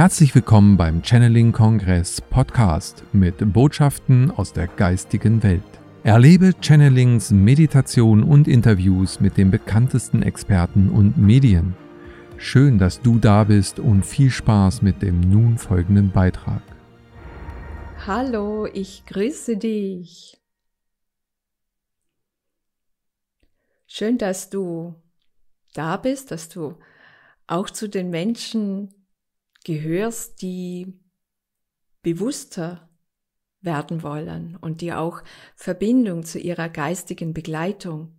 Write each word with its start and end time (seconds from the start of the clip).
Herzlich 0.00 0.34
willkommen 0.34 0.78
beim 0.78 1.02
Channeling 1.02 1.52
Kongress 1.52 2.22
Podcast 2.22 3.04
mit 3.12 3.52
Botschaften 3.52 4.30
aus 4.30 4.54
der 4.54 4.66
geistigen 4.66 5.42
Welt. 5.42 5.62
Erlebe 6.04 6.54
Channelings, 6.58 7.30
Meditation 7.30 8.22
und 8.22 8.48
Interviews 8.48 9.20
mit 9.20 9.36
den 9.36 9.50
bekanntesten 9.50 10.22
Experten 10.22 10.88
und 10.88 11.18
Medien. 11.18 11.76
Schön, 12.38 12.78
dass 12.78 13.02
du 13.02 13.18
da 13.18 13.44
bist 13.44 13.78
und 13.78 14.06
viel 14.06 14.30
Spaß 14.30 14.80
mit 14.80 15.02
dem 15.02 15.20
nun 15.20 15.58
folgenden 15.58 16.10
Beitrag. 16.10 16.62
Hallo, 18.06 18.66
ich 18.72 19.04
grüße 19.04 19.58
dich. 19.58 20.40
Schön, 23.86 24.16
dass 24.16 24.48
du 24.48 24.94
da 25.74 25.98
bist, 25.98 26.30
dass 26.30 26.48
du 26.48 26.78
auch 27.46 27.68
zu 27.68 27.86
den 27.86 28.08
Menschen 28.08 28.94
gehörst, 29.64 30.42
die 30.42 31.00
bewusster 32.02 32.88
werden 33.60 34.02
wollen 34.02 34.56
und 34.56 34.80
die 34.80 34.92
auch 34.92 35.22
Verbindung 35.54 36.24
zu 36.24 36.38
ihrer 36.38 36.68
geistigen 36.68 37.34
Begleitung 37.34 38.16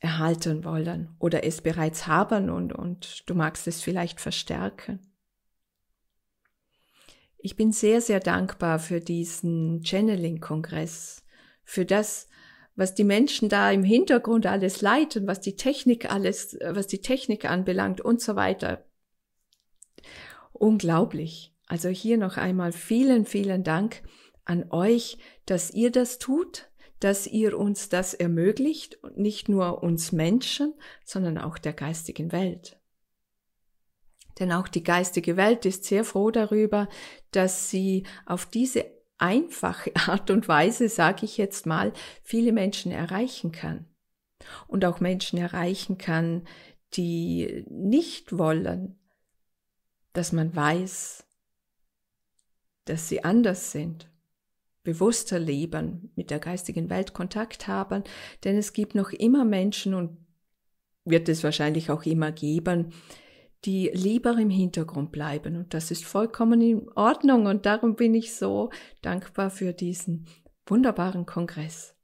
erhalten 0.00 0.64
wollen 0.64 1.14
oder 1.18 1.44
es 1.44 1.60
bereits 1.60 2.06
haben 2.06 2.48
und, 2.48 2.72
und 2.72 3.28
du 3.28 3.34
magst 3.34 3.66
es 3.66 3.82
vielleicht 3.82 4.20
verstärken. 4.20 5.00
Ich 7.42 7.56
bin 7.56 7.72
sehr, 7.72 8.00
sehr 8.00 8.20
dankbar 8.20 8.78
für 8.78 9.00
diesen 9.00 9.82
Channeling-Kongress, 9.82 11.24
für 11.64 11.84
das, 11.84 12.28
was 12.76 12.94
die 12.94 13.04
Menschen 13.04 13.48
da 13.48 13.70
im 13.70 13.82
Hintergrund 13.82 14.46
alles 14.46 14.80
leiten, 14.80 15.26
was 15.26 15.40
die 15.40 15.56
Technik 15.56 16.10
alles, 16.10 16.58
was 16.62 16.86
die 16.86 17.00
Technik 17.00 17.44
anbelangt 17.44 18.00
und 18.00 18.20
so 18.20 18.36
weiter. 18.36 18.86
Unglaublich. 20.60 21.54
Also 21.68 21.88
hier 21.88 22.18
noch 22.18 22.36
einmal 22.36 22.72
vielen, 22.72 23.24
vielen 23.24 23.64
Dank 23.64 24.02
an 24.44 24.70
euch, 24.70 25.16
dass 25.46 25.70
ihr 25.70 25.90
das 25.90 26.18
tut, 26.18 26.68
dass 26.98 27.26
ihr 27.26 27.58
uns 27.58 27.88
das 27.88 28.12
ermöglicht, 28.12 28.98
nicht 29.16 29.48
nur 29.48 29.82
uns 29.82 30.12
Menschen, 30.12 30.74
sondern 31.02 31.38
auch 31.38 31.56
der 31.56 31.72
geistigen 31.72 32.30
Welt. 32.30 32.78
Denn 34.38 34.52
auch 34.52 34.68
die 34.68 34.82
geistige 34.82 35.38
Welt 35.38 35.64
ist 35.64 35.84
sehr 35.84 36.04
froh 36.04 36.30
darüber, 36.30 36.90
dass 37.30 37.70
sie 37.70 38.06
auf 38.26 38.44
diese 38.44 38.84
einfache 39.16 39.92
Art 40.08 40.30
und 40.30 40.46
Weise, 40.46 40.90
sage 40.90 41.24
ich 41.24 41.38
jetzt 41.38 41.64
mal, 41.64 41.94
viele 42.22 42.52
Menschen 42.52 42.92
erreichen 42.92 43.50
kann. 43.50 43.86
Und 44.68 44.84
auch 44.84 45.00
Menschen 45.00 45.38
erreichen 45.38 45.96
kann, 45.96 46.46
die 46.92 47.64
nicht 47.70 48.36
wollen, 48.36 48.99
dass 50.12 50.32
man 50.32 50.54
weiß, 50.54 51.24
dass 52.84 53.08
sie 53.08 53.24
anders 53.24 53.72
sind, 53.72 54.10
bewusster 54.82 55.38
leben, 55.38 56.10
mit 56.16 56.30
der 56.30 56.38
geistigen 56.38 56.90
Welt 56.90 57.12
Kontakt 57.12 57.68
haben, 57.68 58.02
denn 58.44 58.56
es 58.56 58.72
gibt 58.72 58.94
noch 58.94 59.10
immer 59.10 59.44
Menschen 59.44 59.94
und 59.94 60.16
wird 61.04 61.28
es 61.28 61.44
wahrscheinlich 61.44 61.90
auch 61.90 62.04
immer 62.04 62.32
geben, 62.32 62.92
die 63.64 63.90
lieber 63.92 64.38
im 64.38 64.50
Hintergrund 64.50 65.12
bleiben. 65.12 65.56
Und 65.56 65.74
das 65.74 65.90
ist 65.90 66.04
vollkommen 66.04 66.60
in 66.60 66.88
Ordnung. 66.92 67.46
Und 67.46 67.66
darum 67.66 67.94
bin 67.94 68.14
ich 68.14 68.34
so 68.34 68.70
dankbar 69.02 69.50
für 69.50 69.72
diesen 69.72 70.26
wunderbaren 70.66 71.26
Kongress. 71.26 71.94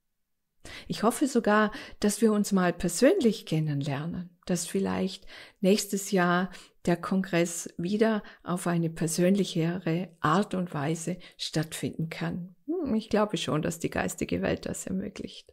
Ich 0.88 1.02
hoffe 1.02 1.26
sogar, 1.28 1.70
dass 2.00 2.20
wir 2.20 2.32
uns 2.32 2.52
mal 2.52 2.72
persönlich 2.72 3.46
kennenlernen, 3.46 4.36
dass 4.46 4.66
vielleicht 4.66 5.26
nächstes 5.60 6.10
Jahr 6.10 6.50
der 6.86 6.96
Kongress 6.96 7.72
wieder 7.78 8.22
auf 8.42 8.66
eine 8.66 8.90
persönlichere 8.90 10.08
Art 10.20 10.54
und 10.54 10.72
Weise 10.72 11.18
stattfinden 11.36 12.08
kann. 12.08 12.54
Hm, 12.66 12.94
ich 12.94 13.08
glaube 13.08 13.36
schon, 13.36 13.62
dass 13.62 13.78
die 13.78 13.90
geistige 13.90 14.42
Welt 14.42 14.66
das 14.66 14.86
ermöglicht. 14.86 15.52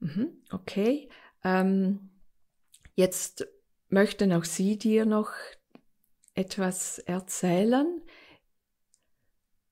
Mhm, 0.00 0.42
okay, 0.50 1.08
ähm, 1.44 2.10
jetzt 2.94 3.46
möchten 3.88 4.32
auch 4.32 4.44
Sie 4.44 4.76
dir 4.78 5.06
noch 5.06 5.30
etwas 6.34 6.98
erzählen. 6.98 8.00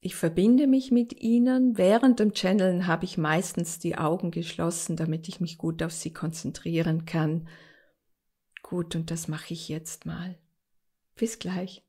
Ich 0.03 0.15
verbinde 0.17 0.67
mich 0.67 0.91
mit 0.91 1.21
ihnen. 1.21 1.77
Während 1.77 2.21
dem 2.21 2.33
Channeln 2.33 2.87
habe 2.87 3.05
ich 3.05 3.19
meistens 3.19 3.79
die 3.79 3.99
Augen 3.99 4.31
geschlossen, 4.31 4.97
damit 4.97 5.29
ich 5.29 5.41
mich 5.41 5.59
gut 5.59 5.83
auf 5.83 5.93
sie 5.93 6.13
konzentrieren 6.13 7.05
kann. 7.05 7.49
Gut, 8.63 8.97
und 8.97 9.11
das 9.11 9.29
mache 9.29 9.53
ich 9.53 9.69
jetzt 9.69 10.07
mal. 10.07 10.39
Bis 11.17 11.39
gleich. 11.39 11.85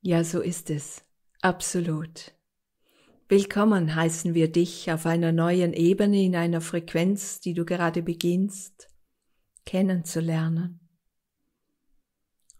Ja, 0.00 0.24
so 0.24 0.40
ist 0.40 0.70
es. 0.70 1.04
Absolut. 1.44 2.32
Willkommen 3.28 3.96
heißen 3.96 4.32
wir 4.32 4.46
dich 4.46 4.92
auf 4.92 5.06
einer 5.06 5.32
neuen 5.32 5.72
Ebene 5.72 6.22
in 6.22 6.36
einer 6.36 6.60
Frequenz, 6.60 7.40
die 7.40 7.52
du 7.52 7.64
gerade 7.64 8.00
beginnst 8.00 8.86
kennenzulernen. 9.66 10.78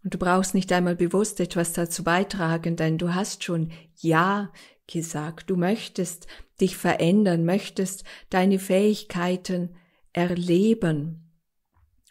Und 0.03 0.13
du 0.13 0.17
brauchst 0.17 0.53
nicht 0.53 0.69
einmal 0.73 0.97
bewusst 0.97 1.39
etwas 1.39 1.71
dazu 1.71 2.03
beitragen, 2.03 2.75
denn 2.75 2.97
du 2.97 3.15
hast 3.15 3.45
schon 3.45 3.71
Ja 3.95 4.51
gesagt. 4.85 5.49
Du 5.49 5.55
möchtest 5.55 6.27
dich 6.59 6.75
verändern, 6.75 7.45
möchtest 7.45 8.03
deine 8.29 8.59
Fähigkeiten 8.59 9.77
erleben 10.11 11.31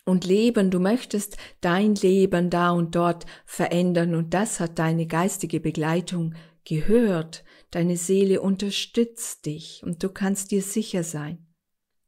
und 0.07 0.25
leben. 0.25 0.71
Du 0.71 0.81
möchtest 0.81 1.37
dein 1.61 1.97
Leben 1.97 2.49
da 2.49 2.71
und 2.71 2.95
dort 2.95 3.27
verändern 3.45 4.15
und 4.15 4.33
das 4.33 4.59
hat 4.59 4.79
deine 4.79 5.07
geistige 5.07 5.61
Begleitung 5.61 6.35
gehört, 6.65 7.45
deine 7.71 7.97
Seele 7.97 8.41
unterstützt 8.41 9.47
dich 9.47 9.83
und 9.85 10.03
du 10.03 10.09
kannst 10.09 10.51
dir 10.51 10.63
sicher 10.63 11.05
sein, 11.05 11.47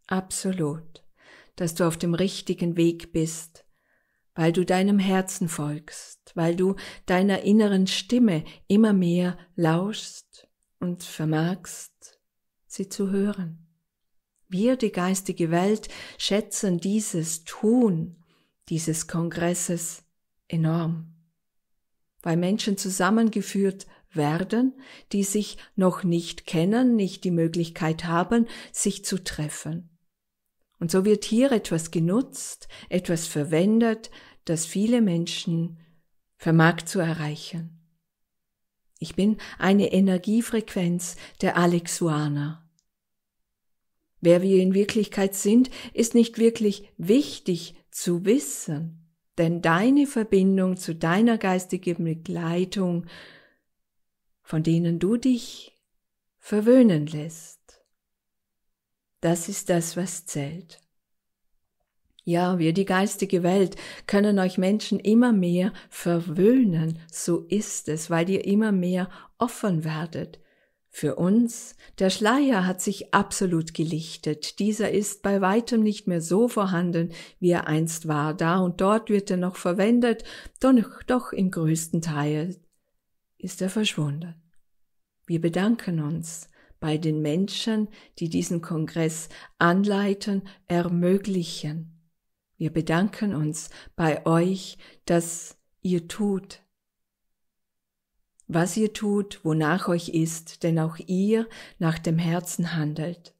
absolut, 0.06 1.04
dass 1.56 1.75
du 1.75 1.87
auf 1.87 1.97
dem 1.97 2.15
richtigen 2.15 2.76
Weg 2.76 3.12
bist, 3.12 3.64
weil 4.34 4.53
du 4.53 4.64
deinem 4.64 4.98
Herzen 4.98 5.48
folgst, 5.48 6.32
weil 6.34 6.56
du 6.56 6.76
deiner 7.06 7.43
inneren 7.43 7.87
Stimme 7.87 8.44
immer 8.66 8.93
mehr 8.93 9.38
lauschst 9.56 10.48
und 10.81 11.03
vermagst, 11.03 12.20
sie 12.66 12.88
zu 12.88 13.10
hören. 13.10 13.66
Wir, 14.48 14.76
die 14.76 14.93
geistige 14.93 15.50
Welt, 15.50 15.88
schätzen 16.19 16.78
dieses 16.78 17.44
Tun 17.44 18.16
dieses 18.69 19.06
Kongresses 19.06 20.04
enorm, 20.48 21.14
weil 22.22 22.37
Menschen 22.37 22.78
zusammengeführt 22.78 23.87
werden, 24.16 24.75
die 25.12 25.25
sich 25.25 25.58
noch 25.76 26.04
nicht 26.04 26.47
kennen, 26.47 26.97
nicht 26.97 27.25
die 27.25 27.30
Möglichkeit 27.30 28.04
haben, 28.04 28.47
sich 28.72 29.04
zu 29.04 29.22
treffen. 29.22 29.91
Und 30.78 30.91
so 30.91 31.04
wird 31.04 31.25
hier 31.25 31.52
etwas 31.52 31.91
genutzt, 31.91 32.69
etwas 32.88 33.26
verwendet, 33.26 34.10
das 34.44 34.66
viele 34.66 35.00
Menschen 35.00 35.78
vermag 36.36 36.82
zu 36.84 36.98
erreichen. 36.98 37.80
Ich 38.98 39.14
bin 39.14 39.38
eine 39.58 39.92
Energiefrequenz 39.92 41.16
der 41.41 41.56
Alexuaner. 41.56 42.69
Wer 44.20 44.41
wir 44.41 44.62
in 44.62 44.72
Wirklichkeit 44.72 45.34
sind, 45.34 45.70
ist 45.93 46.14
nicht 46.14 46.38
wirklich 46.38 46.90
wichtig 46.96 47.75
zu 47.90 48.25
wissen, 48.25 49.12
denn 49.37 49.61
deine 49.61 50.06
Verbindung 50.06 50.76
zu 50.76 50.94
deiner 50.94 51.37
geistigen 51.38 52.05
Begleitung 52.05 53.06
von 54.44 54.62
denen 54.62 55.00
du 55.00 55.17
dich 55.17 55.81
verwöhnen 56.38 57.06
lässt. 57.06 57.82
Das 59.20 59.49
ist 59.49 59.70
das, 59.70 59.96
was 59.96 60.26
zählt. 60.26 60.81
Ja, 62.25 62.58
wir, 62.58 62.73
die 62.75 62.85
geistige 62.85 63.43
Welt, 63.43 63.76
können 64.06 64.38
euch 64.38 64.56
Menschen 64.58 65.00
immer 65.00 65.32
mehr 65.32 65.73
verwöhnen, 65.88 66.99
so 67.11 67.41
ist 67.49 67.88
es, 67.88 68.11
weil 68.11 68.29
ihr 68.31 68.44
immer 68.44 68.70
mehr 68.70 69.11
offen 69.38 69.85
werdet. 69.85 70.41
Für 70.90 71.17
uns, 71.17 71.75
der 71.99 72.08
Schleier 72.08 72.67
hat 72.67 72.81
sich 72.81 73.12
absolut 73.12 73.75
gelichtet, 73.75 74.58
dieser 74.58 74.90
ist 74.90 75.23
bei 75.23 75.40
weitem 75.40 75.82
nicht 75.82 76.06
mehr 76.06 76.20
so 76.20 76.49
vorhanden, 76.49 77.12
wie 77.40 77.50
er 77.50 77.67
einst 77.67 78.08
war, 78.08 78.32
da 78.32 78.58
und 78.58 78.81
dort 78.81 79.11
wird 79.11 79.31
er 79.31 79.38
noch 79.38 79.56
verwendet, 79.56 80.25
doch, 80.61 81.02
doch 81.06 81.32
im 81.32 81.50
größten 81.50 82.00
Teil 82.00 82.56
ist 83.44 83.61
er 83.61 83.69
verschwunden. 83.69 84.35
Wir 85.26 85.41
bedanken 85.41 86.00
uns 86.00 86.49
bei 86.81 86.96
den 86.99 87.20
Menschen, 87.20 87.88
die 88.19 88.29
diesen 88.29 88.62
Kongress 88.62 89.29
anleiten, 89.58 90.43
ermöglichen. 90.67 92.11
Wir 92.56 92.73
bedanken 92.73 93.35
uns 93.35 93.70
bei 93.96 94.25
euch, 94.26 94.79
dass 95.05 95.58
ihr 95.82 96.08
tut, 96.08 96.62
was 98.46 98.76
ihr 98.76 98.93
tut, 98.93 99.44
wonach 99.44 99.88
euch 99.88 100.11
ist, 100.11 100.62
denn 100.62 100.79
auch 100.79 100.97
ihr 101.06 101.49
nach 101.79 101.99
dem 101.99 102.19
Herzen 102.19 102.75
handelt. 102.75 103.35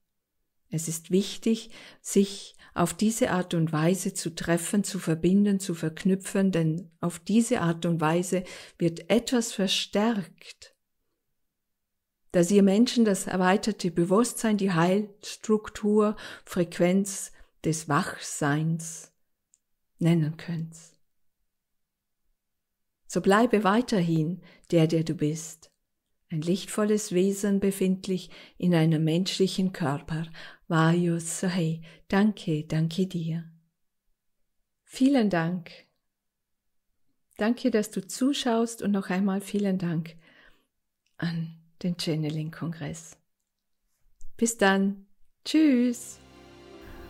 Es 0.71 0.89
ist 0.89 1.11
wichtig, 1.11 1.71
sich 2.01 2.57
auf 2.75 2.93
diese 2.93 3.31
Art 3.31 3.55
und 3.55 3.73
Weise 3.73 4.15
zu 4.15 4.35
treffen, 4.35 4.83
zu 4.85 4.99
verbinden, 4.99 5.61
zu 5.61 5.75
verknüpfen, 5.75 6.51
denn 6.51 6.91
auf 7.01 7.21
diese 7.21 7.61
Art 7.61 7.87
und 7.87 8.01
Weise 8.01 8.43
wird 8.79 9.09
etwas 9.11 9.53
verstärkt, 9.53 10.75
dass 12.33 12.51
ihr 12.51 12.65
Menschen 12.65 13.05
das 13.05 13.29
erweiterte 13.29 13.93
Bewusstsein, 13.93 14.57
die 14.57 14.73
Heilstruktur, 14.73 16.17
Frequenz 16.45 17.31
des 17.65 17.89
Wachseins 17.89 19.13
nennen 20.01 20.37
könnt. 20.37 20.77
So 23.07 23.21
bleibe 23.21 23.63
weiterhin 23.63 24.43
der, 24.73 24.89
der 24.89 25.05
du 25.05 25.15
bist, 25.15 25.71
ein 26.31 26.43
lichtvolles 26.43 27.13
Wesen 27.13 27.61
befindlich 27.61 28.31
in 28.59 28.75
einem 28.75 29.05
menschlichen 29.05 29.73
Körper. 29.73 30.27
Vajus 30.69 31.41
Sohei, 31.41 31.83
danke, 32.09 32.65
danke 32.65 33.07
dir. 33.07 33.45
Vielen 34.85 35.29
Dank. 35.29 35.71
Danke, 37.37 37.71
dass 37.71 37.91
du 37.91 38.07
zuschaust 38.07 38.81
und 38.81 38.93
noch 38.93 39.11
einmal 39.11 39.41
vielen 39.41 39.79
Dank 39.79 40.15
an 41.17 41.57
den 41.83 41.97
Channeling-Kongress. 41.99 43.17
Bis 44.37 44.57
dann. 44.57 45.07
Tschüss. 45.45 46.19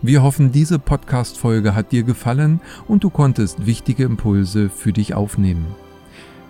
Wir 0.02 0.22
hoffen, 0.22 0.50
diese 0.52 0.78
Podcast-Folge 0.78 1.74
hat 1.74 1.92
dir 1.92 2.02
gefallen 2.02 2.60
und 2.88 3.04
du 3.04 3.10
konntest 3.10 3.64
wichtige 3.64 4.04
Impulse 4.04 4.68
für 4.68 4.92
dich 4.92 5.14
aufnehmen. 5.14 5.74